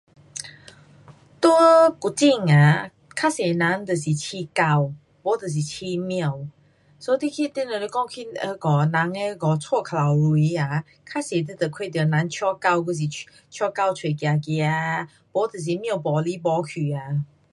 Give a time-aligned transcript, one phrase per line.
[1.39, 1.47] 在
[1.99, 4.93] 古晋啊，较多人就是养狗。
[5.21, 6.47] 没就是养猫。
[6.97, 13.29] so 你去，你若是讲去呃那个，人的那个家靠牢围啊，较多你就看到人带狗还是，
[13.59, 17.23] 带狗出去走走啊，还是猫爬来爬去啊。